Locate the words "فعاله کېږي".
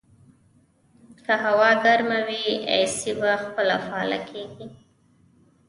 3.85-4.67